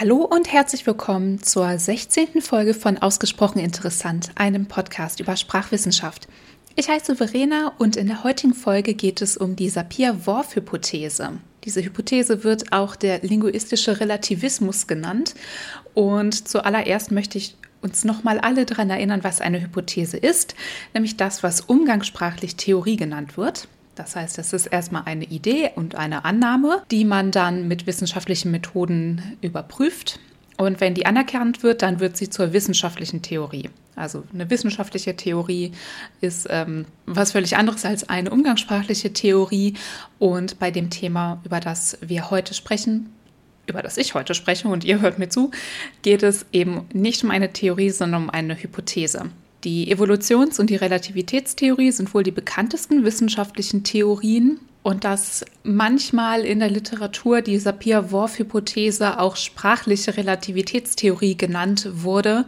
[0.00, 2.40] Hallo und herzlich willkommen zur 16.
[2.40, 6.26] Folge von Ausgesprochen Interessant, einem Podcast über Sprachwissenschaft.
[6.74, 11.32] Ich heiße Verena und in der heutigen Folge geht es um die Sapir-Whorf-Hypothese.
[11.64, 15.34] Diese Hypothese wird auch der linguistische Relativismus genannt.
[15.92, 20.54] Und zuallererst möchte ich uns nochmal alle daran erinnern, was eine Hypothese ist,
[20.94, 23.68] nämlich das, was umgangssprachlich Theorie genannt wird.
[24.00, 28.50] Das heißt, es ist erstmal eine Idee und eine Annahme, die man dann mit wissenschaftlichen
[28.50, 30.18] Methoden überprüft.
[30.56, 33.68] Und wenn die anerkannt wird, dann wird sie zur wissenschaftlichen Theorie.
[33.96, 35.72] Also eine wissenschaftliche Theorie
[36.22, 39.74] ist ähm, was völlig anderes als eine umgangssprachliche Theorie.
[40.18, 43.12] Und bei dem Thema, über das wir heute sprechen,
[43.66, 45.50] über das ich heute spreche und ihr hört mir zu,
[46.00, 49.30] geht es eben nicht um eine Theorie, sondern um eine Hypothese.
[49.64, 56.60] Die Evolutions- und die Relativitätstheorie sind wohl die bekanntesten wissenschaftlichen Theorien und dass manchmal in
[56.60, 62.46] der Literatur die Sapir-Whorf-Hypothese auch sprachliche Relativitätstheorie genannt wurde,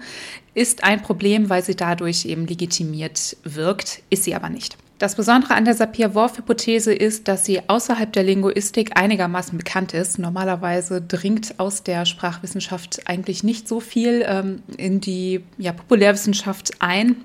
[0.55, 4.79] ist ein Problem, weil sie dadurch eben legitimiert wirkt, ist sie aber nicht.
[5.03, 10.21] Das Besondere an der Sapir-Whorf-Hypothese ist, dass sie außerhalb der Linguistik einigermaßen bekannt ist.
[10.21, 17.17] Normalerweise dringt aus der Sprachwissenschaft eigentlich nicht so viel ähm, in die ja, Populärwissenschaft ein.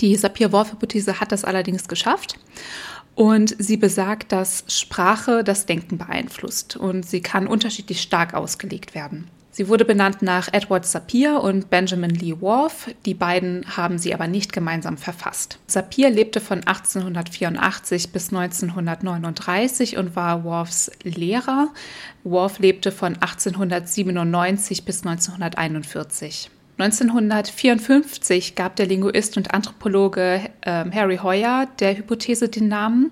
[0.00, 2.40] Die Sapir-Whorf-Hypothese hat das allerdings geschafft.
[3.14, 9.28] Und sie besagt, dass Sprache das Denken beeinflusst und sie kann unterschiedlich stark ausgelegt werden.
[9.52, 12.88] Sie wurde benannt nach Edward Sapir und Benjamin Lee Worf.
[13.04, 15.58] Die beiden haben sie aber nicht gemeinsam verfasst.
[15.66, 21.68] Sapir lebte von 1884 bis 1939 und war Worfs Lehrer.
[22.22, 26.50] Worf lebte von 1897 bis 1941.
[26.78, 33.10] 1954 gab der Linguist und Anthropologe äh, Harry Hoyer der Hypothese den Namen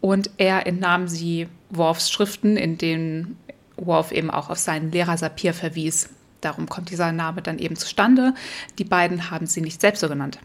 [0.00, 3.36] und er entnahm sie Worfs Schriften, in denen
[3.78, 6.10] Worf eben auch auf seinen Lehrer Sapir verwies.
[6.40, 8.34] Darum kommt dieser Name dann eben zustande.
[8.78, 10.38] Die beiden haben sie nicht selbst so genannt.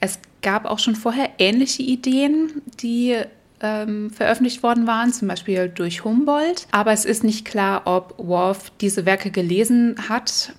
[0.00, 3.16] Es gab auch schon vorher ähnliche Ideen, die
[3.60, 6.66] ähm, veröffentlicht worden waren, zum Beispiel durch Humboldt.
[6.70, 10.52] Aber es ist nicht klar, ob Worf diese Werke gelesen hat.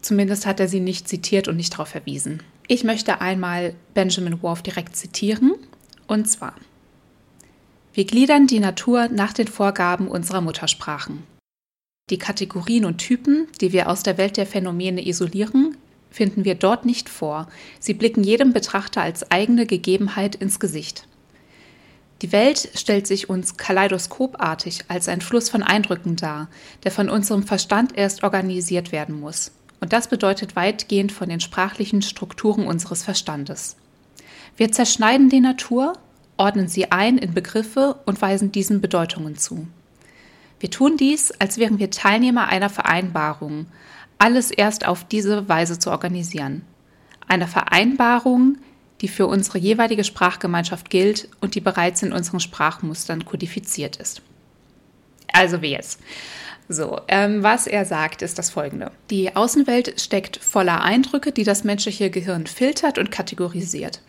[0.00, 2.42] Zumindest hat er sie nicht zitiert und nicht darauf verwiesen.
[2.68, 5.54] Ich möchte einmal Benjamin Worf direkt zitieren.
[6.06, 6.54] Und zwar.
[7.94, 11.22] Wir gliedern die Natur nach den Vorgaben unserer Muttersprachen.
[12.10, 15.76] Die Kategorien und Typen, die wir aus der Welt der Phänomene isolieren,
[16.10, 17.48] finden wir dort nicht vor.
[17.78, 21.06] Sie blicken jedem Betrachter als eigene Gegebenheit ins Gesicht.
[22.20, 26.48] Die Welt stellt sich uns kaleidoskopartig als ein Fluss von Eindrücken dar,
[26.82, 29.52] der von unserem Verstand erst organisiert werden muss.
[29.80, 33.76] Und das bedeutet weitgehend von den sprachlichen Strukturen unseres Verstandes.
[34.56, 35.94] Wir zerschneiden die Natur
[36.36, 39.66] ordnen sie ein in Begriffe und weisen diesen Bedeutungen zu.
[40.60, 43.66] Wir tun dies, als wären wir Teilnehmer einer Vereinbarung,
[44.18, 46.62] alles erst auf diese Weise zu organisieren.
[47.26, 48.58] Einer Vereinbarung,
[49.00, 54.22] die für unsere jeweilige Sprachgemeinschaft gilt und die bereits in unseren Sprachmustern kodifiziert ist.
[55.32, 56.00] Also wie jetzt?
[56.68, 58.90] So, ähm, was er sagt, ist das folgende.
[59.10, 64.00] Die Außenwelt steckt voller Eindrücke, die das menschliche Gehirn filtert und kategorisiert.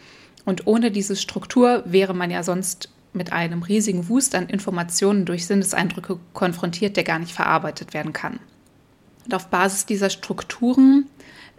[0.46, 5.48] Und ohne diese Struktur wäre man ja sonst mit einem riesigen Wust an Informationen durch
[5.48, 8.40] Sinneseindrücke konfrontiert, der gar nicht verarbeitet werden kann.
[9.26, 11.08] Und auf Basis dieser Strukturen,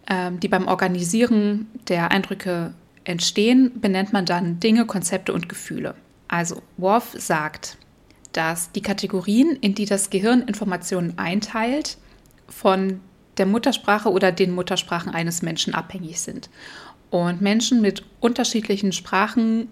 [0.09, 2.75] ähm, die beim Organisieren der Eindrücke
[3.05, 5.95] entstehen, benennt man dann Dinge, Konzepte und Gefühle.
[6.29, 7.79] Also Worf sagt,
[8.33, 11.99] dass die Kategorien, in die das Gehirn Informationen einteilt,
[12.49, 13.01] von
[13.39, 16.49] der Muttersprache oder den Muttersprachen eines Menschen abhängig sind.
[17.25, 19.69] Und Menschen mit unterschiedlichen Sprachen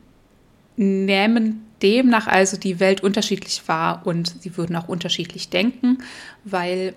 [0.76, 5.98] nehmen demnach also die Welt unterschiedlich wahr und sie würden auch unterschiedlich denken,
[6.44, 6.94] weil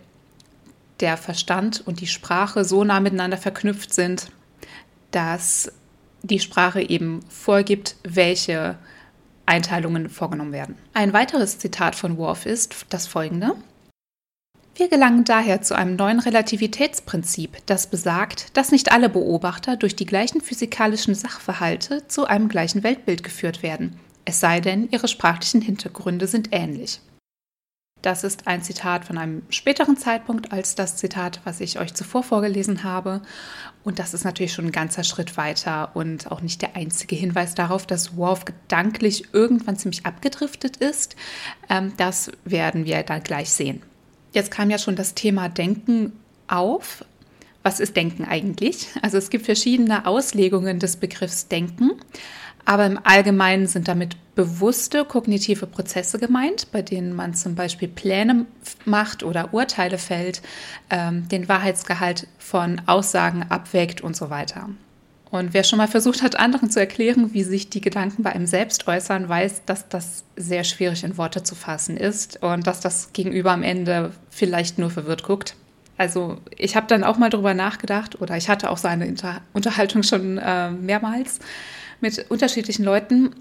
[1.02, 4.32] der Verstand und die Sprache so nah miteinander verknüpft sind,
[5.12, 5.72] dass
[6.24, 8.78] die Sprache eben vorgibt, welche
[9.46, 10.76] Einteilungen vorgenommen werden.
[10.94, 13.54] Ein weiteres Zitat von Worf ist das folgende.
[14.78, 20.06] Wir gelangen daher zu einem neuen Relativitätsprinzip, das besagt, dass nicht alle Beobachter durch die
[20.06, 26.28] gleichen physikalischen Sachverhalte zu einem gleichen Weltbild geführt werden, es sei denn, ihre sprachlichen Hintergründe
[26.28, 27.02] sind ähnlich.
[28.04, 32.22] Das ist ein Zitat von einem späteren Zeitpunkt als das Zitat, was ich euch zuvor
[32.22, 33.24] vorgelesen habe.
[33.84, 37.56] Und das ist natürlich schon ein ganzer Schritt weiter und auch nicht der einzige Hinweis
[37.56, 41.16] darauf, dass Worf gedanklich irgendwann ziemlich abgedriftet ist.
[41.68, 43.82] Ähm, das werden wir dann gleich sehen.
[44.34, 46.14] Jetzt kam ja schon das Thema Denken
[46.48, 47.06] auf.
[47.64, 48.88] Was ist Denken eigentlich?
[49.02, 51.92] Also es gibt verschiedene Auslegungen des Begriffs Denken.
[52.68, 58.46] Aber im Allgemeinen sind damit bewusste kognitive Prozesse gemeint, bei denen man zum Beispiel Pläne
[58.84, 60.42] macht oder Urteile fällt,
[60.90, 64.70] ähm, den Wahrheitsgehalt von Aussagen abwägt und so weiter.
[65.30, 68.48] Und wer schon mal versucht hat, anderen zu erklären, wie sich die Gedanken bei einem
[68.48, 73.12] selbst äußern, weiß, dass das sehr schwierig in Worte zu fassen ist und dass das
[73.12, 75.56] Gegenüber am Ende vielleicht nur verwirrt guckt.
[75.98, 79.42] Also ich habe dann auch mal darüber nachgedacht oder ich hatte auch so eine Inter
[79.54, 81.40] Unterhaltung schon äh, mehrmals
[82.00, 83.32] mit unterschiedlichen Leuten.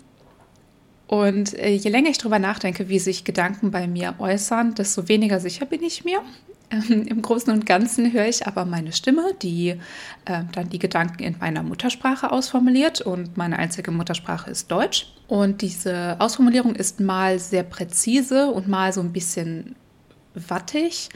[1.06, 5.38] Und äh, je länger ich darüber nachdenke, wie sich Gedanken bei mir äußern, desto weniger
[5.38, 6.20] sicher bin ich mir.
[6.70, 9.70] Ähm, Im Großen und Ganzen höre ich aber meine Stimme, die
[10.24, 15.12] äh, dann die Gedanken in meiner Muttersprache ausformuliert und meine einzige Muttersprache ist Deutsch.
[15.28, 19.76] Und diese Ausformulierung ist mal sehr präzise und mal so ein bisschen
[20.34, 21.08] wattig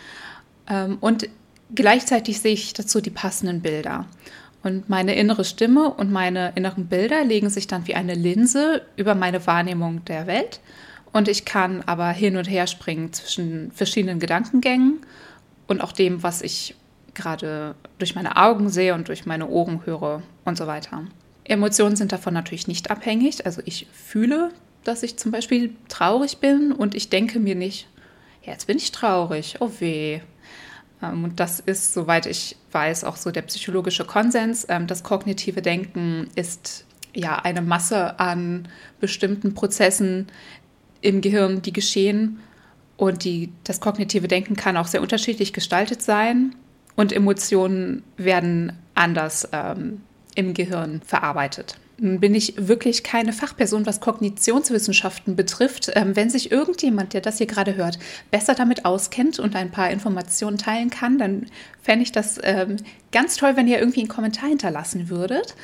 [0.68, 1.28] ähm, und
[1.74, 4.06] gleichzeitig sehe ich dazu die passenden Bilder.
[4.62, 9.14] Und meine innere Stimme und meine inneren Bilder legen sich dann wie eine Linse über
[9.14, 10.60] meine Wahrnehmung der Welt.
[11.12, 15.00] Und ich kann aber hin und her springen zwischen verschiedenen Gedankengängen
[15.70, 16.74] und auch dem, was ich
[17.14, 21.04] gerade durch meine Augen sehe und durch meine Ohren höre und so weiter.
[21.44, 23.46] Emotionen sind davon natürlich nicht abhängig.
[23.46, 24.50] Also ich fühle,
[24.84, 27.88] dass ich zum Beispiel traurig bin und ich denke mir nicht,
[28.42, 30.20] jetzt bin ich traurig, oh weh,
[31.02, 34.66] ähm, und das ist, soweit ich weiß, auch so der psychologische Konsens.
[34.68, 36.84] Ähm, das kognitive Denken ist
[37.14, 38.68] ja eine Masse an
[39.00, 40.26] bestimmten Prozessen
[41.00, 42.40] im Gehirn, die geschehen.
[43.00, 46.54] Und die, das kognitive Denken kann auch sehr unterschiedlich gestaltet sein.
[46.96, 50.02] Und Emotionen werden anders ähm,
[50.34, 55.90] im Gehirn verarbeitet bin ich wirklich keine Fachperson, was Kognitionswissenschaften betrifft.
[55.94, 57.98] Ähm, wenn sich irgendjemand, der das hier gerade hört,
[58.30, 61.46] besser damit auskennt und ein paar Informationen teilen kann, dann
[61.82, 62.76] fände ich das ähm,
[63.12, 65.54] ganz toll, wenn ihr irgendwie einen Kommentar hinterlassen würdet.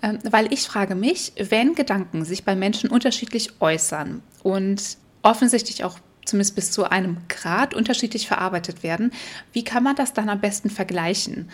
[0.00, 5.98] Ähm, weil ich frage mich, wenn Gedanken sich bei Menschen unterschiedlich äußern und offensichtlich auch
[6.24, 9.12] zumindest bis zu einem Grad unterschiedlich verarbeitet werden,
[9.52, 11.48] wie kann man das dann am besten vergleichen?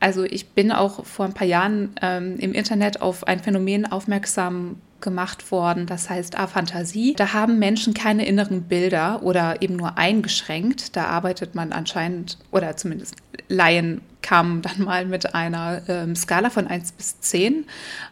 [0.00, 4.76] Also ich bin auch vor ein paar Jahren ähm, im Internet auf ein Phänomen aufmerksam
[5.00, 7.14] gemacht worden, das heißt Aphantasie.
[7.14, 10.96] Da haben Menschen keine inneren Bilder oder eben nur eingeschränkt.
[10.96, 13.14] Da arbeitet man anscheinend, oder zumindest
[13.48, 17.66] Laien kamen dann mal mit einer ähm, Skala von 1 bis 10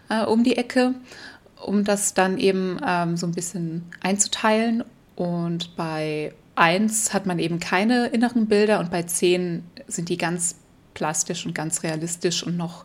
[0.09, 0.95] äh, um die Ecke,
[1.65, 4.85] um das dann eben ähm, so ein bisschen einzuteilen.
[5.19, 10.55] Und bei 1 hat man eben keine inneren Bilder und bei 10 sind die ganz
[10.95, 12.85] plastisch und ganz realistisch und noch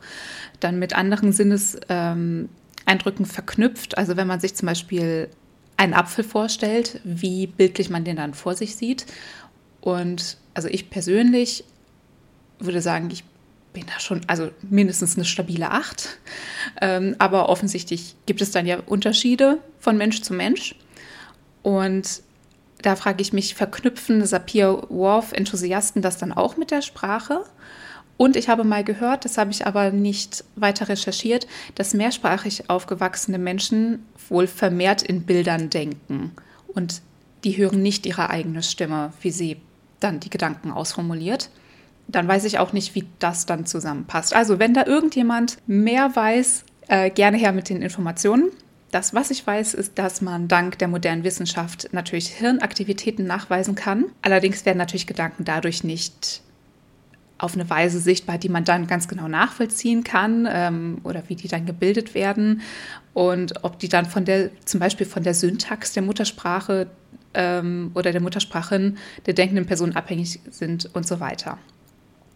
[0.59, 2.49] dann mit anderen Sinneseindrücken
[2.89, 3.99] ähm, verknüpft.
[3.99, 5.29] Also wenn man sich zum Beispiel
[5.77, 9.05] einen Apfel vorstellt, wie bildlich man den dann vor sich sieht.
[9.79, 11.65] Und also ich persönlich
[12.57, 13.23] würde sagen, ich
[13.73, 16.17] bin da schon, also mindestens eine stabile Acht.
[16.81, 20.73] Ähm, aber offensichtlich gibt es dann ja Unterschiede von Mensch zu Mensch.
[21.63, 22.21] Und
[22.81, 27.43] da frage ich mich, verknüpfen Sapir-Whorf-Enthusiasten das dann auch mit der Sprache?
[28.17, 33.39] Und ich habe mal gehört, das habe ich aber nicht weiter recherchiert, dass mehrsprachig aufgewachsene
[33.39, 36.31] Menschen wohl vermehrt in Bildern denken
[36.67, 37.01] und
[37.43, 39.57] die hören nicht ihre eigene Stimme, wie sie
[39.99, 41.49] dann die Gedanken ausformuliert.
[42.07, 44.35] Dann weiß ich auch nicht, wie das dann zusammenpasst.
[44.35, 48.51] Also, wenn da irgendjemand mehr weiß, äh, gerne her mit den Informationen.
[48.93, 54.05] Das, was ich weiß, ist, dass man dank der modernen Wissenschaft natürlich Hirnaktivitäten nachweisen kann.
[54.21, 56.43] Allerdings werden natürlich Gedanken dadurch nicht
[57.39, 61.47] auf eine Weise sichtbar, die man dann ganz genau nachvollziehen kann ähm, oder wie die
[61.47, 62.61] dann gebildet werden
[63.15, 66.85] und ob die dann von der, zum Beispiel von der Syntax der Muttersprache
[67.33, 71.57] ähm, oder der Muttersprachin der denkenden Person abhängig sind und so weiter.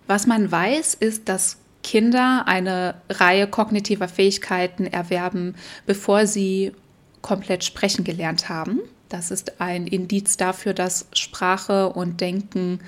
[0.07, 1.57] Was man weiß, ist, dass
[1.87, 6.73] Kinder eine Reihe kognitiver Fähigkeiten erwerben, bevor sie
[7.21, 8.81] komplett sprechen gelernt haben.
[9.07, 12.81] Das ist ein Indiz dafür, dass Sprache und Denken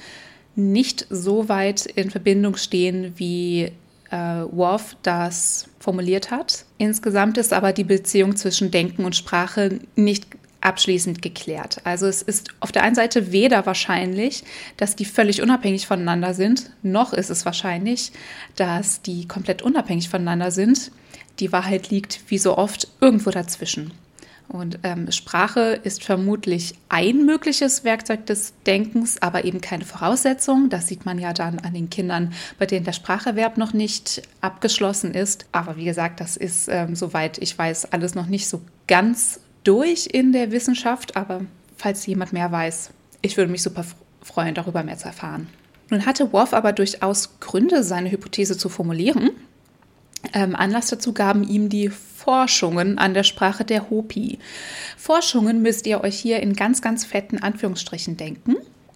[0.58, 3.72] nicht so weit in Verbindung stehen, wie
[4.12, 4.18] äh,
[4.52, 6.66] Worf das formuliert hat.
[6.78, 10.28] Insgesamt ist aber die Beziehung zwischen Denken und Sprache nicht
[10.62, 11.82] abschließend geklärt.
[11.84, 14.44] Also es ist auf der einen Seite weder wahrscheinlich,
[14.78, 18.12] dass die völlig unabhängig voneinander sind, noch ist es wahrscheinlich,
[18.56, 20.92] dass die komplett unabhängig voneinander sind.
[21.40, 23.92] Die Wahrheit liegt wie so oft irgendwo dazwischen.
[24.50, 30.70] Und ähm, Sprache ist vermutlich ein mögliches Werkzeug des Denkens, aber eben keine Voraussetzung.
[30.70, 35.14] Das sieht man ja dann an den Kindern, bei denen der Spracherwerb noch nicht abgeschlossen
[35.14, 35.46] ist.
[35.52, 40.08] Aber wie gesagt, das ist, ähm, soweit ich weiß, alles noch nicht so ganz durch
[40.12, 41.16] in der Wissenschaft.
[41.16, 41.42] Aber
[41.78, 43.86] falls jemand mehr weiß, ich würde mich super
[44.22, 45.48] freuen, darüber mehr zu erfahren.
[45.90, 49.32] Nun hatte Worf aber durchaus Gründe, seine Hypothese zu formulieren.
[50.34, 54.38] Ähm, Anlass dazu gaben ihm die Forschungen an der Sprache der Hopi.
[54.98, 58.56] Forschungen müsst ihr euch hier in ganz, ganz fetten Anführungsstrichen denken.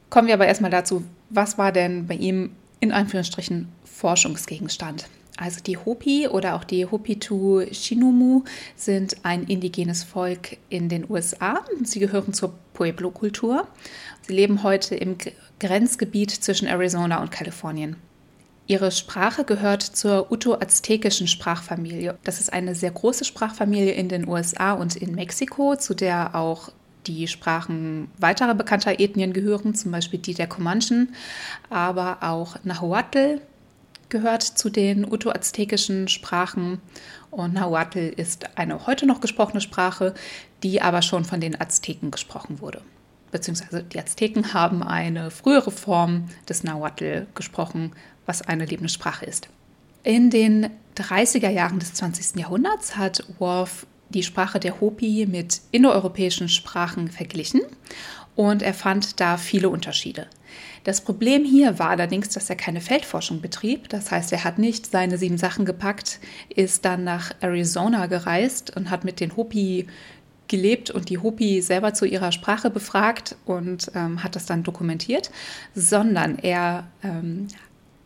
[0.09, 5.07] Kommen wir aber erstmal dazu, was war denn bei ihm in Anführungsstrichen Forschungsgegenstand?
[5.37, 8.43] Also die Hopi oder auch die Hopitu Shinumu
[8.75, 11.61] sind ein indigenes Volk in den USA.
[11.83, 13.67] Sie gehören zur Pueblo-Kultur.
[14.21, 15.17] Sie leben heute im
[15.59, 17.95] Grenzgebiet zwischen Arizona und Kalifornien.
[18.67, 22.17] Ihre Sprache gehört zur Uto-Aztekischen Sprachfamilie.
[22.23, 26.69] Das ist eine sehr große Sprachfamilie in den USA und in Mexiko, zu der auch
[27.07, 31.13] die Sprachen weiterer bekannter Ethnien gehören, zum Beispiel die der Comanchen,
[31.69, 33.41] aber auch Nahuatl
[34.09, 36.81] gehört zu den uto-aztekischen Sprachen
[37.31, 40.13] und Nahuatl ist eine heute noch gesprochene Sprache,
[40.61, 42.81] die aber schon von den Azteken gesprochen wurde.
[43.31, 47.93] Beziehungsweise die Azteken haben eine frühere Form des Nahuatl gesprochen,
[48.25, 49.49] was eine lebende Sprache ist.
[50.03, 52.39] In den 30er Jahren des 20.
[52.39, 57.61] Jahrhunderts hat Worf die Sprache der Hopi mit indoeuropäischen Sprachen verglichen
[58.35, 60.27] und er fand da viele Unterschiede.
[60.83, 63.89] Das Problem hier war allerdings, dass er keine Feldforschung betrieb.
[63.89, 66.19] Das heißt, er hat nicht seine sieben Sachen gepackt,
[66.49, 69.87] ist dann nach Arizona gereist und hat mit den Hopi
[70.47, 75.31] gelebt und die Hopi selber zu ihrer Sprache befragt und ähm, hat das dann dokumentiert,
[75.73, 77.47] sondern er ähm,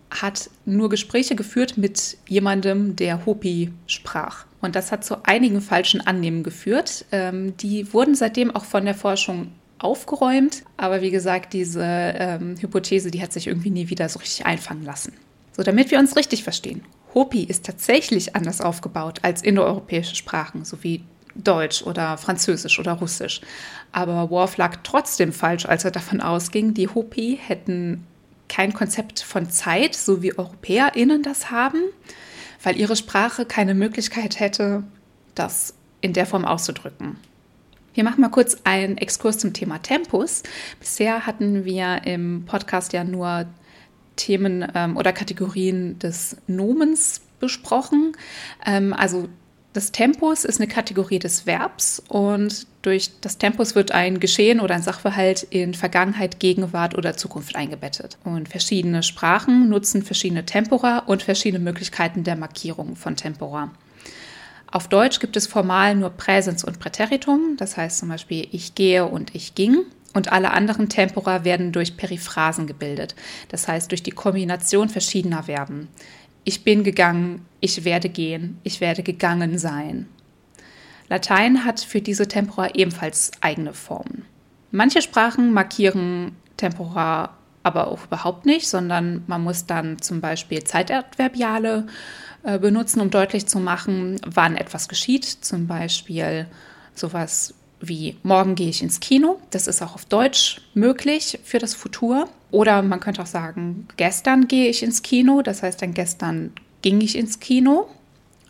[0.10, 4.46] hat nur Gespräche geführt mit jemandem, der Hopi sprach.
[4.62, 7.06] Und das hat zu einigen falschen Annehmen geführt.
[7.12, 10.64] Ähm, die wurden seitdem auch von der Forschung aufgeräumt.
[10.78, 14.84] Aber wie gesagt, diese ähm, Hypothese, die hat sich irgendwie nie wieder so richtig einfangen
[14.84, 15.14] lassen.
[15.56, 16.84] So, damit wir uns richtig verstehen.
[17.14, 21.04] Hopi ist tatsächlich anders aufgebaut als indoeuropäische Sprachen, sowie
[21.36, 23.42] Deutsch oder Französisch oder Russisch.
[23.92, 28.06] Aber Worf lag trotzdem falsch, als er davon ausging, die Hopi hätten
[28.48, 31.82] kein Konzept von Zeit, so wie EuropäerInnen das haben,
[32.64, 34.84] weil ihre Sprache keine Möglichkeit hätte,
[35.36, 37.18] das in der Form auszudrücken.
[37.98, 40.44] Wir machen mal kurz einen Exkurs zum Thema Tempus.
[40.80, 43.48] Bisher hatten wir im Podcast ja nur
[44.16, 48.12] Themen ähm, oder Kategorien des Nomens besprochen.
[48.64, 49.28] Ähm, also
[49.74, 54.76] das Tempus ist eine Kategorie des Verbs und durch das Tempus wird ein Geschehen oder
[54.76, 58.20] ein Sachverhalt in Vergangenheit, Gegenwart oder Zukunft eingebettet.
[58.24, 63.72] Und verschiedene Sprachen nutzen verschiedene Tempora und verschiedene Möglichkeiten der Markierung von Tempora.
[64.78, 69.08] Auf Deutsch gibt es formal nur Präsens und Präteritum, das heißt zum Beispiel ich gehe
[69.08, 69.86] und ich ging.
[70.14, 73.16] Und alle anderen Tempora werden durch Periphrasen gebildet,
[73.50, 75.88] das heißt durch die Kombination verschiedener Verben
[76.48, 80.08] ich bin gegangen, ich werde gehen, ich werde gegangen sein.
[81.10, 84.24] Latein hat für diese Tempora ebenfalls eigene Formen.
[84.72, 87.37] Manche Sprachen markieren Tempora
[87.68, 91.86] aber auch überhaupt nicht, sondern man muss dann zum Beispiel Zeitadverbiale
[92.44, 95.26] äh, benutzen, um deutlich zu machen, wann etwas geschieht.
[95.26, 96.48] Zum Beispiel
[96.96, 99.40] sowas wie morgen gehe ich ins Kino.
[99.52, 102.28] Das ist auch auf Deutsch möglich für das Futur.
[102.50, 105.42] Oder man könnte auch sagen, gestern gehe ich ins Kino.
[105.42, 107.88] Das heißt dann gestern ging ich ins Kino.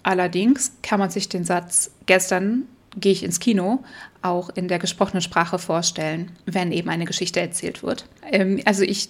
[0.04, 2.64] Allerdings kann man sich den Satz gestern
[2.96, 3.84] gehe ich ins Kino
[4.28, 8.06] auch in der gesprochenen Sprache vorstellen, wenn eben eine Geschichte erzählt wird.
[8.32, 9.10] Ähm, also ich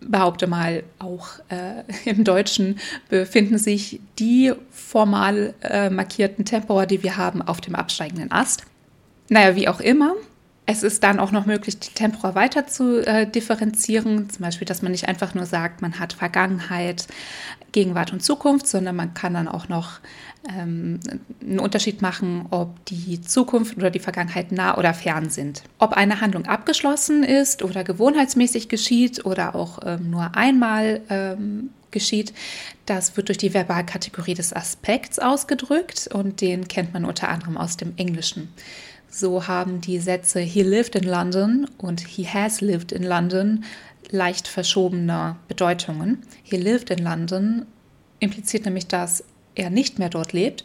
[0.00, 7.16] behaupte mal, auch äh, im Deutschen befinden sich die formal äh, markierten Tempora, die wir
[7.16, 8.62] haben, auf dem absteigenden Ast.
[9.28, 10.14] Naja, wie auch immer.
[10.70, 14.28] Es ist dann auch noch möglich, die Tempora weiter zu äh, differenzieren.
[14.28, 17.06] Zum Beispiel, dass man nicht einfach nur sagt, man hat Vergangenheit,
[17.72, 20.00] Gegenwart und Zukunft, sondern man kann dann auch noch
[20.46, 21.00] ähm,
[21.40, 25.62] einen Unterschied machen, ob die Zukunft oder die Vergangenheit nah oder fern sind.
[25.78, 32.34] Ob eine Handlung abgeschlossen ist oder gewohnheitsmäßig geschieht oder auch ähm, nur einmal ähm, geschieht,
[32.84, 37.78] das wird durch die Verbalkategorie des Aspekts ausgedrückt und den kennt man unter anderem aus
[37.78, 38.52] dem Englischen.
[39.10, 43.64] So haben die Sätze He lived in London und He has lived in London
[44.10, 46.22] leicht verschobene Bedeutungen.
[46.42, 47.66] He lived in London
[48.20, 49.24] impliziert nämlich, dass
[49.54, 50.64] er nicht mehr dort lebt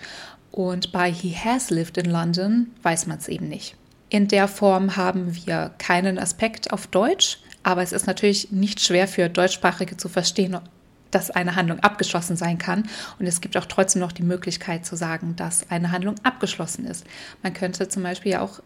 [0.51, 3.75] und bei He has lived in London weiß man es eben nicht.
[4.09, 9.07] In der Form haben wir keinen Aspekt auf Deutsch, aber es ist natürlich nicht schwer
[9.07, 10.57] für Deutschsprachige zu verstehen,
[11.13, 12.89] dass eine Handlung abgeschlossen sein kann.
[13.19, 17.05] Und es gibt auch trotzdem noch die Möglichkeit zu sagen, dass eine Handlung abgeschlossen ist.
[17.41, 18.61] Man könnte zum Beispiel auch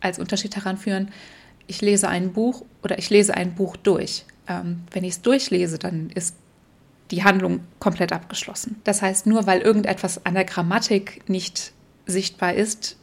[0.00, 1.10] als Unterschied heranführen,
[1.66, 4.26] ich lese ein Buch oder ich lese ein Buch durch.
[4.48, 6.36] Ähm, wenn ich es durchlese, dann ist
[7.10, 8.80] die Handlung komplett abgeschlossen.
[8.84, 11.72] Das heißt, nur weil irgendetwas an der Grammatik nicht
[12.06, 12.96] sichtbar ist,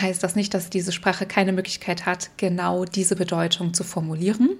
[0.00, 4.50] heißt das nicht, dass diese Sprache keine Möglichkeit hat, genau diese Bedeutung zu formulieren.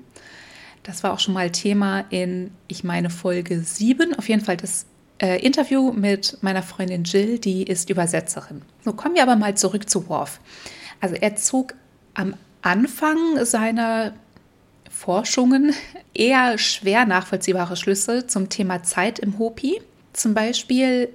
[0.86, 4.16] Das war auch schon mal Thema in, ich meine, Folge 7.
[4.16, 4.86] Auf jeden Fall das
[5.20, 8.62] äh, Interview mit meiner Freundin Jill, die ist Übersetzerin.
[8.84, 10.38] So kommen wir aber mal zurück zu Worf.
[11.00, 11.74] Also er zog
[12.14, 14.12] am Anfang seiner
[14.88, 15.74] Forschungen
[16.14, 19.80] eher schwer nachvollziehbare Schlüsse zum Thema Zeit im Hopi.
[20.12, 21.08] Zum Beispiel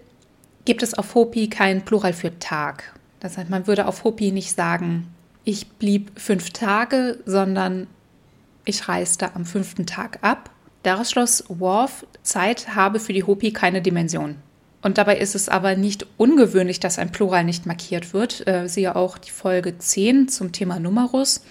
[0.66, 2.94] gibt es auf Hopi kein Plural für Tag.
[3.22, 5.08] Das heißt, man würde auf Hopi nicht sagen,
[5.46, 7.88] ich blieb fünf Tage, sondern
[8.66, 10.50] ich reiste am fünften Tag ab.
[10.84, 14.38] Daraus schloss Worf, Zeit habe für die Hopi keine Dimension.
[14.82, 18.48] Und dabei ist es aber nicht ungewöhnlich, dass ein Plural nicht markiert wird.
[18.48, 21.44] Äh, siehe auch die Folge 10 zum Thema Numerus.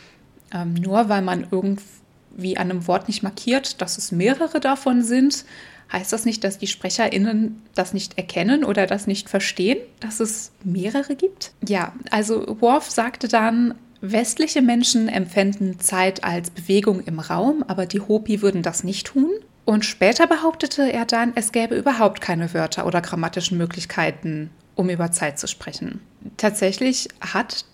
[0.53, 5.45] Ähm, nur weil man irgendwie an einem Wort nicht markiert, dass es mehrere davon sind,
[5.93, 10.51] heißt das nicht, dass die SprecherInnen das nicht erkennen oder das nicht verstehen, dass es
[10.65, 11.53] mehrere gibt?
[11.67, 18.01] Ja, also Worf sagte dann, westliche Menschen empfänden Zeit als Bewegung im Raum, aber die
[18.01, 19.31] Hopi würden das nicht tun.
[19.65, 25.13] Und später behauptete er dann, es gäbe überhaupt keine Wörter oder grammatischen Möglichkeiten, um über
[25.13, 26.01] Zeit zu sprechen.
[26.37, 27.65] Tatsächlich hat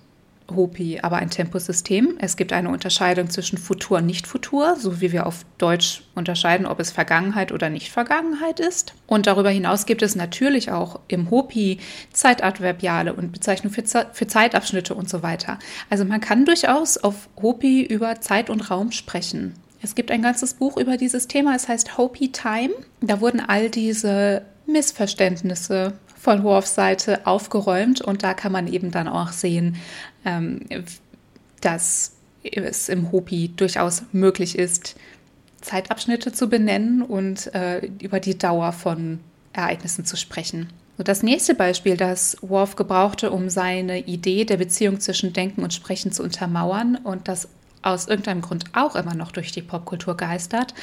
[0.55, 2.17] Hopi aber ein Temposystem.
[2.19, 6.81] Es gibt eine Unterscheidung zwischen Futur und Nicht-Futur, so wie wir auf Deutsch unterscheiden, ob
[6.81, 8.95] es Vergangenheit oder Nicht-Vergangenheit ist.
[9.07, 11.79] Und darüber hinaus gibt es natürlich auch im Hopi
[12.13, 15.59] Zeitadverbiale und Bezeichnungen für, für Zeitabschnitte und so weiter.
[15.91, 19.55] Also man kann durchaus auf Hopi über Zeit und Raum sprechen.
[19.83, 22.71] Es gibt ein ganzes Buch über dieses Thema, es heißt Hopi Time.
[23.01, 25.93] Da wurden all diese Missverständnisse
[26.27, 29.77] von Worfs Seite aufgeräumt und da kann man eben dann auch sehen,
[30.25, 30.63] ähm,
[31.61, 34.97] dass es im Hopi durchaus möglich ist,
[35.61, 39.21] Zeitabschnitte zu benennen und äh, über die Dauer von
[39.53, 40.69] Ereignissen zu sprechen.
[40.99, 45.75] So, das nächste Beispiel, das Worf gebrauchte, um seine Idee der Beziehung zwischen Denken und
[45.75, 47.49] Sprechen zu untermauern und das
[47.83, 50.75] aus irgendeinem Grund auch immer noch durch die Popkultur geistert,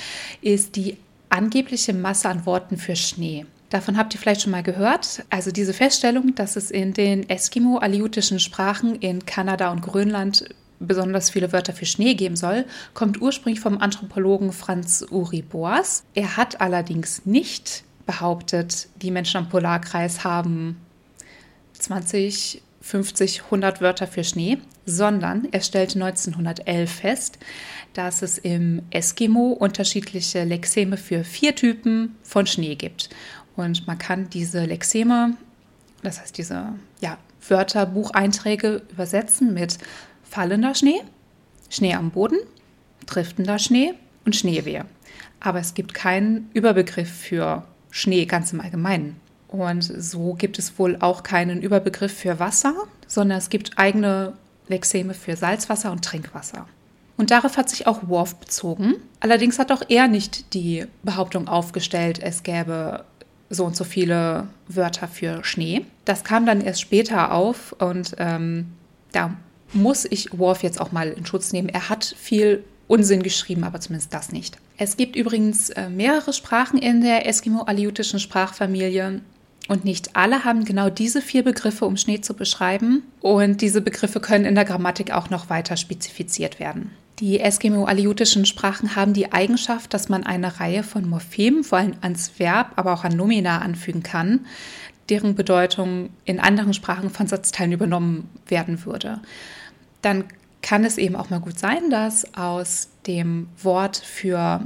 [0.42, 0.96] ist die
[1.28, 3.46] angebliche Masse an Worten für Schnee.
[3.74, 5.25] Davon habt ihr vielleicht schon mal gehört.
[5.32, 10.46] Also diese Feststellung, dass es in den Eskimo-aleutischen Sprachen in Kanada und Grönland
[10.80, 16.03] besonders viele Wörter für Schnee geben soll, kommt ursprünglich vom Anthropologen Franz Uri Boas.
[16.13, 20.77] Er hat allerdings nicht behauptet, die Menschen am Polarkreis haben
[21.74, 27.40] 20, 50, 100 Wörter für Schnee, sondern er stellte 1911 fest,
[27.94, 33.09] dass es im Eskimo unterschiedliche Lexeme für vier Typen von Schnee gibt.
[33.55, 35.37] Und man kann diese Lexeme,
[36.01, 39.77] das heißt diese ja, Wörterbucheinträge übersetzen mit
[40.24, 41.01] fallender Schnee,
[41.70, 42.37] Schnee am Boden,
[43.05, 43.94] driftender Schnee
[44.25, 44.85] und Schneewehe.
[45.39, 49.18] Aber es gibt keinen Überbegriff für Schnee ganz im Allgemeinen.
[49.48, 52.74] Und so gibt es wohl auch keinen Überbegriff für Wasser,
[53.07, 54.33] sondern es gibt eigene
[54.68, 56.66] Lexeme für Salzwasser und Trinkwasser.
[57.18, 58.96] Und darauf hat sich auch Worf bezogen.
[59.20, 63.05] Allerdings hat auch er nicht die Behauptung aufgestellt, es gäbe
[63.53, 65.85] so und so viele Wörter für Schnee.
[66.05, 68.68] Das kam dann erst später auf und ähm,
[69.11, 69.35] da
[69.74, 71.70] muss ich Worf jetzt auch mal in Schutz nehmen.
[71.70, 74.57] Er hat viel Unsinn geschrieben, aber zumindest das nicht.
[74.77, 79.22] Es gibt übrigens äh, mehrere Sprachen in der eskimo-aleutischen Sprachfamilie
[79.68, 83.03] und nicht alle haben genau diese vier Begriffe, um Schnee zu beschreiben.
[83.22, 86.92] Und diese Begriffe können in der Grammatik auch noch weiter spezifiziert werden.
[87.20, 92.40] Die eskimo-aleutischen Sprachen haben die Eigenschaft, dass man eine Reihe von Morphemen, vor allem ans
[92.40, 94.46] Verb, aber auch an Nomina anfügen kann,
[95.10, 99.20] deren Bedeutung in anderen Sprachen von Satzteilen übernommen werden würde.
[100.02, 100.26] Dann
[100.62, 104.62] kann es eben auch mal gut sein, dass aus dem Wort für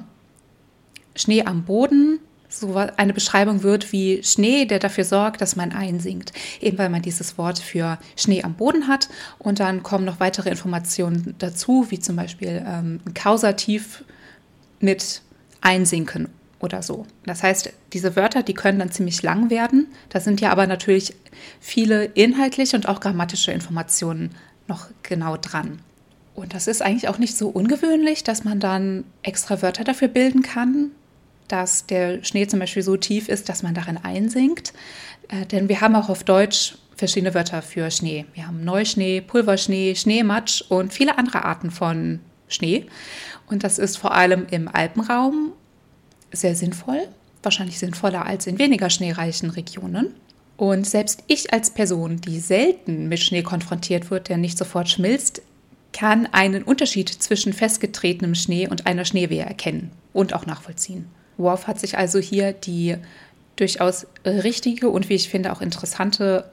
[1.15, 2.19] Schnee am Boden
[2.59, 6.33] so eine Beschreibung wird wie Schnee, der dafür sorgt, dass man einsinkt.
[6.61, 9.09] Eben weil man dieses Wort für Schnee am Boden hat.
[9.39, 14.03] Und dann kommen noch weitere Informationen dazu, wie zum Beispiel ähm, ein Kausativ
[14.79, 15.21] mit
[15.61, 17.05] einsinken oder so.
[17.25, 19.87] Das heißt, diese Wörter, die können dann ziemlich lang werden.
[20.09, 21.13] Da sind ja aber natürlich
[21.59, 24.31] viele inhaltliche und auch grammatische Informationen
[24.67, 25.79] noch genau dran.
[26.35, 30.43] Und das ist eigentlich auch nicht so ungewöhnlich, dass man dann extra Wörter dafür bilden
[30.43, 30.91] kann,
[31.47, 34.73] dass der Schnee zum Beispiel so tief ist, dass man darin einsinkt.
[35.29, 38.25] Äh, denn wir haben auch auf Deutsch verschiedene Wörter für Schnee.
[38.33, 42.85] Wir haben Neuschnee, Pulverschnee, Schneematsch und viele andere Arten von Schnee.
[43.47, 45.53] Und das ist vor allem im Alpenraum
[46.31, 47.07] sehr sinnvoll,
[47.43, 50.13] wahrscheinlich sinnvoller als in weniger schneereichen Regionen.
[50.57, 55.41] Und selbst ich als Person, die selten mit Schnee konfrontiert wird, der nicht sofort schmilzt,
[55.93, 61.07] kann einen Unterschied zwischen festgetretenem Schnee und einer Schneewehe erkennen und auch nachvollziehen.
[61.37, 62.95] Worf hat sich also hier die
[63.55, 66.49] durchaus richtige und wie ich finde auch interessante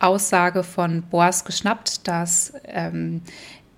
[0.00, 3.22] Aussage von Boas geschnappt, dass ähm,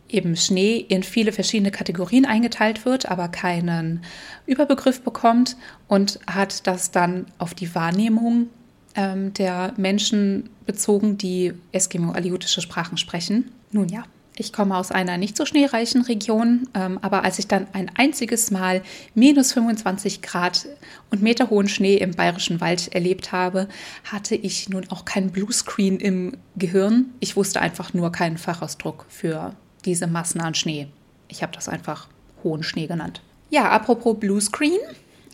[0.09, 4.03] eben Schnee in viele verschiedene Kategorien eingeteilt wird, aber keinen
[4.47, 5.57] Überbegriff bekommt
[5.89, 8.49] und hat das dann auf die Wahrnehmung
[8.95, 13.51] ähm, der Menschen bezogen, die eskimo-aleutische Sprachen sprechen.
[13.73, 14.05] Nun ja,
[14.37, 18.51] ich komme aus einer nicht so schneereichen Region, ähm, aber als ich dann ein einziges
[18.51, 18.83] Mal
[19.15, 20.67] minus 25 Grad
[21.11, 23.69] und meterhohen Schnee im bayerischen Wald erlebt habe,
[24.05, 27.07] hatte ich nun auch keinen Bluescreen im Gehirn.
[27.21, 30.89] Ich wusste einfach nur keinen Fachausdruck für diese Massen an Schnee.
[31.29, 32.09] Ich habe das einfach
[32.43, 33.23] hohen Schnee genannt.
[33.51, 34.81] Ja, apropos Bluescreen.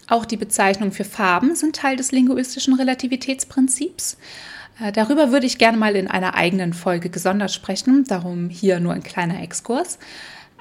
[0.08, 4.18] Auch die Bezeichnungen für Farben sind Teil des linguistischen Relativitätsprinzips.
[4.78, 8.92] Äh, darüber würde ich gerne mal in einer eigenen Folge gesondert sprechen, darum hier nur
[8.92, 9.98] ein kleiner Exkurs.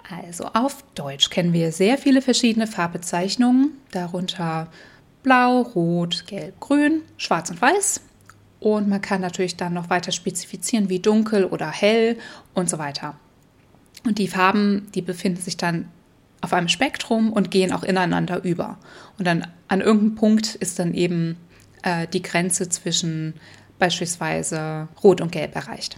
[0.09, 4.71] Also auf Deutsch kennen wir sehr viele verschiedene Farbbezeichnungen, darunter
[5.21, 8.01] blau, rot, gelb, grün, schwarz und weiß.
[8.59, 12.17] Und man kann natürlich dann noch weiter spezifizieren wie dunkel oder hell
[12.53, 13.15] und so weiter.
[14.05, 15.89] Und die Farben, die befinden sich dann
[16.41, 18.77] auf einem Spektrum und gehen auch ineinander über.
[19.17, 21.37] Und dann an irgendeinem Punkt ist dann eben
[21.83, 23.33] äh, die Grenze zwischen
[23.79, 25.97] beispielsweise Rot und Gelb erreicht.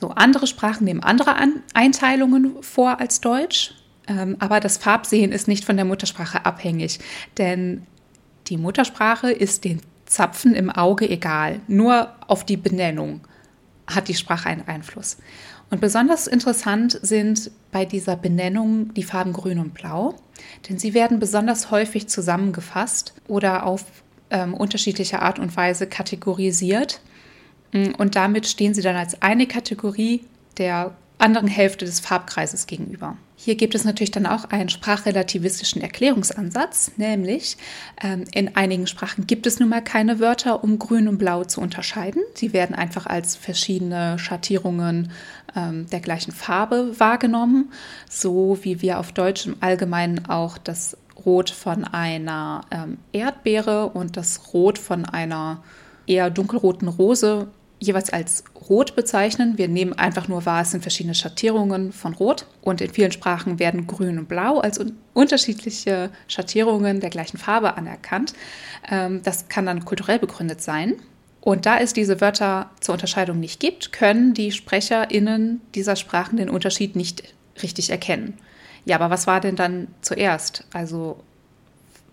[0.00, 3.74] So, andere Sprachen nehmen andere An Einteilungen vor als Deutsch,
[4.06, 7.00] ähm, aber das Farbsehen ist nicht von der Muttersprache abhängig,
[7.36, 7.86] denn
[8.46, 11.60] die Muttersprache ist den Zapfen im Auge egal.
[11.66, 13.20] Nur auf die Benennung
[13.86, 15.18] hat die Sprache einen Einfluss.
[15.70, 20.14] Und besonders interessant sind bei dieser Benennung die Farben Grün und Blau,
[20.68, 23.84] denn sie werden besonders häufig zusammengefasst oder auf
[24.30, 27.00] ähm, unterschiedlicher Art und Weise kategorisiert.
[27.72, 30.24] Mm, und damit stehen sie dann als eine Kategorie
[30.58, 33.16] der anderen Hälfte des Farbkreises gegenüber.
[33.36, 37.56] Hier gibt es natürlich dann auch einen sprachrelativistischen Erklärungsansatz, nämlich
[38.02, 41.60] ähm, in einigen Sprachen gibt es nun mal keine Wörter, um grün und blau zu
[41.60, 42.22] unterscheiden.
[42.34, 45.12] Sie werden einfach als verschiedene Schattierungen
[45.54, 47.72] ähm, der gleichen Farbe wahrgenommen,
[48.08, 50.96] so wie wir auf Deutsch im Allgemeinen auch das
[51.28, 55.62] Rot von einer ähm, Erdbeere und das Rot von einer
[56.06, 57.48] eher dunkelroten Rose
[57.80, 59.58] jeweils als Rot bezeichnen.
[59.58, 62.46] Wir nehmen einfach nur wahr, es sind verschiedene Schattierungen von Rot.
[62.62, 67.76] Und in vielen Sprachen werden Grün und Blau als un unterschiedliche Schattierungen der gleichen Farbe
[67.76, 68.32] anerkannt.
[68.90, 70.94] Ähm, das kann dann kulturell begründet sein.
[71.42, 76.48] Und da es diese Wörter zur Unterscheidung nicht gibt, können die SprecherInnen dieser Sprachen den
[76.48, 77.22] Unterschied nicht
[77.62, 78.38] richtig erkennen.
[78.88, 80.64] Ja, aber was war denn dann zuerst?
[80.72, 81.22] Also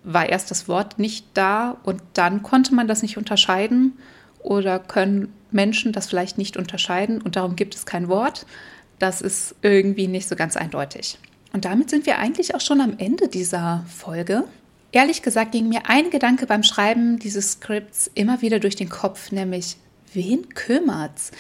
[0.04, 3.94] war erst das Wort nicht da und dann konnte man das nicht unterscheiden?
[4.40, 8.46] Oder können Menschen das vielleicht nicht unterscheiden und darum gibt es kein Wort?
[9.00, 11.18] Das ist irgendwie nicht so ganz eindeutig.
[11.54, 14.44] Und damit sind wir eigentlich auch schon am Ende dieser Folge.
[14.92, 19.32] Ehrlich gesagt ging mir ein Gedanke beim Schreiben dieses Skripts immer wieder durch den Kopf,
[19.32, 19.78] nämlich
[20.14, 21.32] wen kümmert's?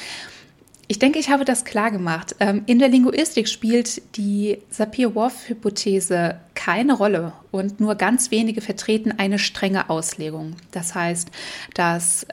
[0.88, 2.36] Ich denke, ich habe das klar gemacht.
[2.39, 9.39] Ähm, in der Linguistik spielt die Sapir-Whorf-Hypothese keine Rolle und nur ganz wenige vertreten eine
[9.39, 10.56] strenge Auslegung.
[10.71, 11.30] Das heißt,
[11.74, 12.28] dass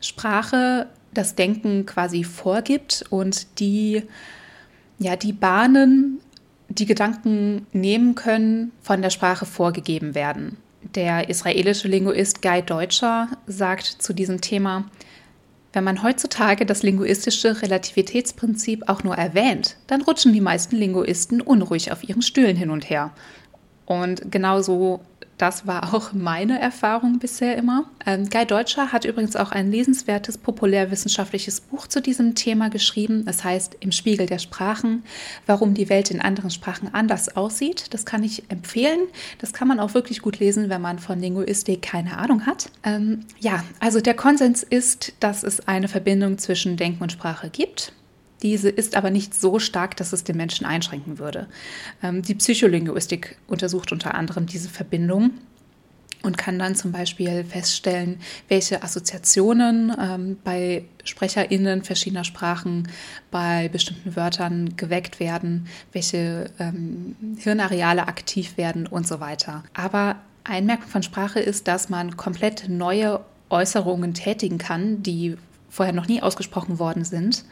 [0.00, 4.02] Sprache das Denken quasi vorgibt und die,
[4.98, 6.20] ja, die Bahnen,
[6.68, 10.56] die Gedanken nehmen können, von der Sprache vorgegeben werden.
[10.94, 14.84] Der israelische Linguist Guy Deutscher sagt zu diesem Thema,
[15.72, 21.92] wenn man heutzutage das linguistische Relativitätsprinzip auch nur erwähnt, dann rutschen die meisten Linguisten unruhig
[21.92, 23.12] auf ihren Stühlen hin und her.
[23.86, 25.00] Und genauso
[25.38, 27.84] das war auch meine Erfahrung bisher immer.
[28.06, 33.24] Ähm, Guy Deutscher hat übrigens auch ein lesenswertes populärwissenschaftliches Buch zu diesem Thema geschrieben.
[33.24, 35.02] Das heißt Im Spiegel der Sprachen,
[35.46, 37.92] warum die Welt in anderen Sprachen anders aussieht.
[37.94, 39.00] Das kann ich empfehlen.
[39.38, 42.70] Das kann man auch wirklich gut lesen, wenn man von Linguistik keine Ahnung hat.
[42.84, 47.92] Ähm, ja, also der Konsens ist, dass es eine Verbindung zwischen Denken und Sprache gibt.
[48.42, 51.46] Diese ist aber nicht so stark, dass es den Menschen einschränken würde.
[52.02, 55.30] Ähm, die Psycholinguistik untersucht unter anderem diese Verbindung
[56.22, 62.88] und kann dann zum Beispiel feststellen, welche Assoziationen ähm, bei SprecherInnen verschiedener Sprachen
[63.30, 69.64] bei bestimmten Wörtern geweckt werden, welche ähm, Hirnareale aktiv werden und so weiter.
[69.74, 75.36] Aber ein Merkmal von Sprache ist, dass man komplett neue Äußerungen tätigen kann, die
[75.68, 77.44] vorher noch nie ausgesprochen worden sind.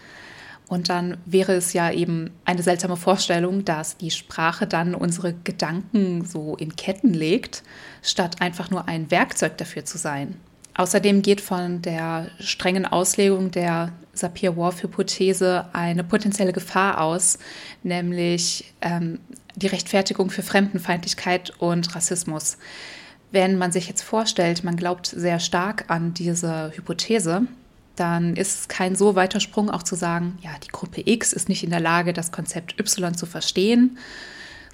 [0.71, 6.25] Und dann wäre es ja eben eine seltsame Vorstellung, dass die Sprache dann unsere Gedanken
[6.25, 7.65] so in Ketten legt,
[8.03, 10.37] statt einfach nur ein Werkzeug dafür zu sein.
[10.75, 17.41] Außerdem geht von der strengen Auslegung der Sapir-Whorf-Hypothese eine potenzielle Gefahr aus,
[17.83, 19.19] nämlich ähm,
[19.57, 22.59] die Rechtfertigung für Fremdenfeindlichkeit und Rassismus.
[23.33, 27.49] Wenn man sich jetzt vorstellt, man glaubt sehr stark an diese Hypothese,
[28.01, 31.49] dann ist es kein so weiter Sprung auch zu sagen, ja, die Gruppe X ist
[31.51, 33.99] nicht in der Lage, das Konzept Y zu verstehen,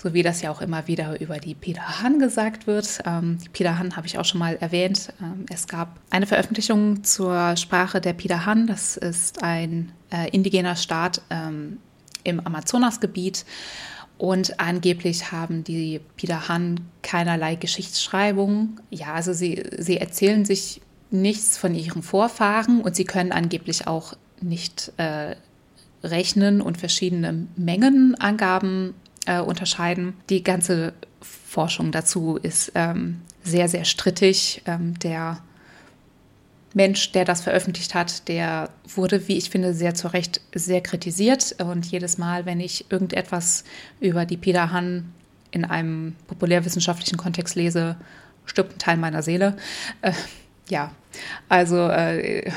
[0.01, 3.01] so wie das ja auch immer wieder über die Peter Han gesagt wird.
[3.05, 5.13] Ähm, die Peter Han habe ich auch schon mal erwähnt.
[5.21, 8.69] Ähm, es gab eine Veröffentlichung zur Sprache der Peter Han.
[8.69, 11.79] Das ist ein äh, indigener Staat ähm,
[12.23, 13.45] im Amazonasgebiet.
[14.19, 18.81] Und angeblich haben die Peter Han keinerlei Geschichtsschreibung.
[18.91, 24.15] Ja, also sie, sie erzählen sich nichts von ihren Vorfahren und sie können angeblich auch
[24.41, 25.37] nicht äh,
[26.03, 28.95] rechnen und verschiedene Mengenangaben
[29.27, 30.15] äh, unterscheiden.
[30.31, 34.63] Die ganze Forschung dazu ist ähm, sehr, sehr strittig.
[34.67, 35.39] Ähm, der
[36.75, 41.57] Mensch, der das veröffentlicht hat, der wurde, wie ich finde, sehr zu Recht sehr kritisiert.
[41.59, 43.65] Und jedes Mal, wenn ich irgendetwas
[44.01, 45.13] über die Peter Han
[45.51, 47.97] in einem populärwissenschaftlichen Kontext lese,
[48.45, 49.57] stirbt ein Teil meiner Seele.
[50.03, 50.13] Äh,
[50.69, 50.93] ja,
[51.49, 52.51] also äh,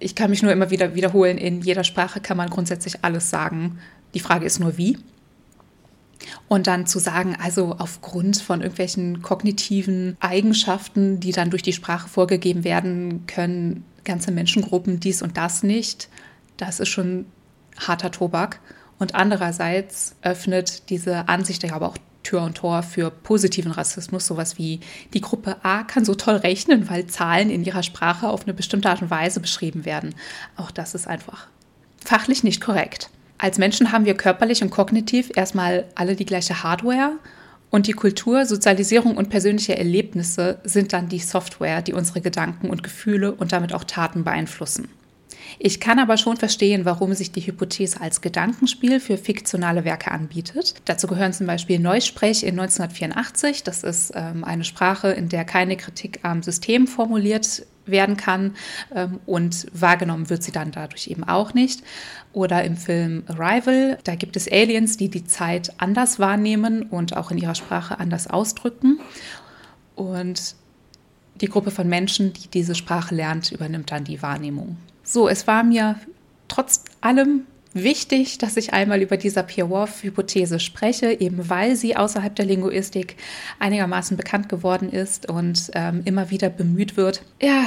[0.00, 3.78] ich kann mich nur immer wieder wiederholen, in jeder Sprache kann man grundsätzlich alles sagen.
[4.12, 4.98] Die Frage ist nur, wie.
[6.48, 12.08] Und dann zu sagen, also aufgrund von irgendwelchen kognitiven Eigenschaften, die dann durch die Sprache
[12.08, 16.08] vorgegeben werden, können ganze Menschengruppen dies und das nicht,
[16.56, 17.26] das ist schon
[17.78, 18.60] harter Tobak.
[18.98, 24.58] Und andererseits öffnet diese Ansicht ja aber auch Tür und Tor für positiven Rassismus, sowas
[24.58, 24.80] wie
[25.12, 28.90] die Gruppe A kann so toll rechnen, weil Zahlen in ihrer Sprache auf eine bestimmte
[28.90, 30.14] Art und Weise beschrieben werden.
[30.56, 31.46] Auch das ist einfach
[32.04, 33.10] fachlich nicht korrekt.
[33.38, 37.12] Als Menschen haben wir körperlich und kognitiv erstmal alle die gleiche Hardware
[37.70, 42.84] und die Kultur, Sozialisierung und persönliche Erlebnisse sind dann die Software, die unsere Gedanken und
[42.84, 44.88] Gefühle und damit auch Taten beeinflussen.
[45.58, 50.74] Ich kann aber schon verstehen, warum sich die Hypothese als Gedankenspiel für fiktionale Werke anbietet.
[50.84, 53.62] Dazu gehören zum Beispiel Neusprech in 1984.
[53.62, 58.54] Das ist ähm, eine Sprache, in der keine Kritik am System formuliert werden kann
[58.94, 61.82] ähm, und wahrgenommen wird sie dann dadurch eben auch nicht.
[62.32, 67.30] Oder im Film Arrival, da gibt es Aliens, die die Zeit anders wahrnehmen und auch
[67.30, 68.98] in ihrer Sprache anders ausdrücken.
[69.94, 70.56] Und
[71.40, 74.76] die Gruppe von Menschen, die diese Sprache lernt, übernimmt dann die Wahrnehmung.
[75.04, 75.96] So, es war mir
[76.48, 82.46] trotz allem wichtig, dass ich einmal über die Sapir-Whorf-Hypothese spreche, eben weil sie außerhalb der
[82.46, 83.16] Linguistik
[83.58, 87.22] einigermaßen bekannt geworden ist und ähm, immer wieder bemüht wird.
[87.42, 87.64] Ja,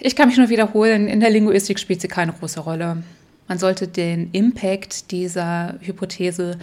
[0.00, 3.02] ich kann mich nur wiederholen, in der Linguistik spielt sie keine große Rolle.
[3.48, 6.58] Man sollte den Impact dieser Hypothese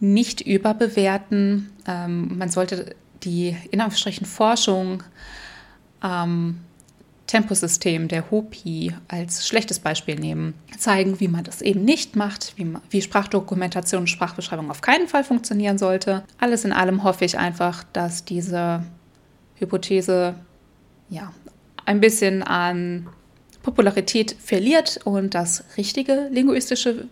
[0.00, 1.70] nicht überbewerten.
[1.86, 5.04] Ähm, man sollte die in Anführungsstrichen Forschung
[6.02, 6.58] ähm,
[7.32, 12.74] Temposystem der Hopi als schlechtes Beispiel nehmen, zeigen, wie man das eben nicht macht, wie,
[12.90, 16.24] wie Sprachdokumentation und Sprachbeschreibung auf keinen Fall funktionieren sollte.
[16.38, 18.84] Alles in allem hoffe ich einfach, dass diese
[19.54, 20.34] Hypothese
[21.08, 21.32] ja,
[21.86, 23.08] ein bisschen an
[23.62, 27.08] Popularität verliert und dass richtige linguistische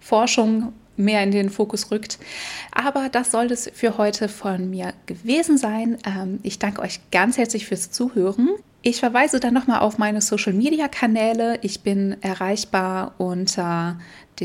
[0.00, 2.18] Forschung mehr in den Fokus rückt.
[2.72, 5.98] Aber das soll es für heute von mir gewesen sein.
[6.04, 8.48] Ähm, ich danke euch ganz herzlich fürs Zuhören.
[8.84, 11.60] Ich verweise dann nochmal auf meine Social-Media-Kanäle.
[11.62, 14.00] Ich bin erreichbar unter